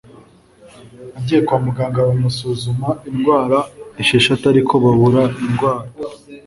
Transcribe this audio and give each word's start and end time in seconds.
agiye 1.17 1.39
kwa 1.47 1.57
muganga 1.65 2.07
bamusuzuma 2.07 2.89
indwara 3.09 3.57
esheshatu 4.01 4.43
ariko 4.53 4.73
babura 4.83 5.23
indwara 5.47 5.89